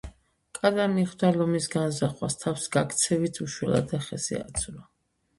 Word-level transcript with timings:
კატა 0.59 0.85
მიხვდა 0.93 1.27
ლომის 1.35 1.67
განზრახვას, 1.73 2.37
თავს 2.43 2.65
გაქცევით 2.75 3.37
უშველა 3.45 3.83
და 3.93 4.01
ხეზე 4.07 4.39
აძვრა 4.45 4.83